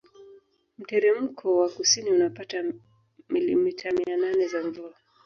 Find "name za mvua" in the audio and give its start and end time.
4.17-4.93